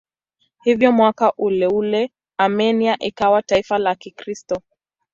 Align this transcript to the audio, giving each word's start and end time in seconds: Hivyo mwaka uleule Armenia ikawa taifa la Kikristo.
Hivyo 0.63 0.91
mwaka 0.91 1.33
uleule 1.37 2.11
Armenia 2.37 2.99
ikawa 2.99 3.41
taifa 3.41 3.77
la 3.77 3.95
Kikristo. 3.95 4.61